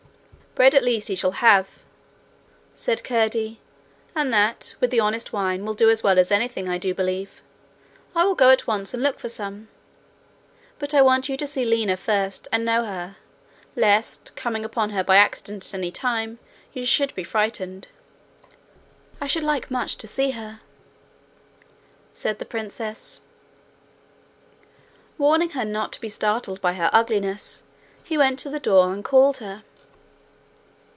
'Bread 0.53 0.75
at 0.75 0.83
least 0.83 1.07
he 1.07 1.15
shall 1.15 1.31
have,' 1.31 1.79
said 2.75 3.05
Curdie; 3.05 3.61
'and 4.13 4.33
that, 4.33 4.75
with 4.81 4.91
the 4.91 4.99
honest 4.99 5.31
wine, 5.31 5.63
will 5.63 5.73
do 5.73 5.89
as 5.89 6.03
well 6.03 6.19
as 6.19 6.29
anything, 6.29 6.67
I 6.67 6.77
do 6.77 6.93
believe. 6.93 7.41
I 8.13 8.25
will 8.25 8.35
go 8.35 8.49
at 8.49 8.67
once 8.67 8.93
and 8.93 9.01
look 9.01 9.17
for 9.17 9.29
some. 9.29 9.69
But 10.77 10.93
I 10.93 11.01
want 11.01 11.29
you 11.29 11.37
to 11.37 11.47
see 11.47 11.63
Lina 11.63 11.95
first, 11.95 12.49
and 12.51 12.65
know 12.65 12.83
her, 12.83 13.15
lest, 13.77 14.35
coming 14.35 14.65
upon 14.65 14.89
her 14.89 15.05
by 15.05 15.15
accident 15.15 15.67
at 15.67 15.73
any 15.73 15.89
time, 15.89 16.37
you 16.73 16.85
should 16.85 17.15
be 17.15 17.23
frightened.' 17.23 17.87
'I 19.21 19.27
should 19.27 19.43
like 19.43 19.71
much 19.71 19.95
to 19.99 20.07
see 20.07 20.31
her,' 20.31 20.59
said 22.13 22.39
the 22.39 22.45
princess. 22.45 23.21
Warning 25.17 25.51
her 25.51 25.63
not 25.63 25.93
to 25.93 26.01
be 26.01 26.09
startled 26.09 26.59
by 26.59 26.73
her 26.73 26.89
ugliness, 26.91 27.63
he 28.03 28.17
went 28.17 28.37
to 28.39 28.49
the 28.49 28.59
door 28.59 28.91
and 28.91 29.01
called 29.05 29.37
her. 29.37 29.63